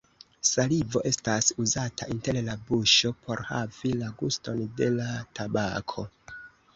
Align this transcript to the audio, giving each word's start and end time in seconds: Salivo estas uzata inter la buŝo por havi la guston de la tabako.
Salivo 0.51 1.01
estas 1.09 1.49
uzata 1.63 2.07
inter 2.15 2.39
la 2.47 2.55
buŝo 2.69 3.11
por 3.27 3.43
havi 3.49 3.91
la 3.99 4.09
guston 4.23 4.65
de 4.81 4.89
la 4.95 5.11
tabako. 5.41 6.07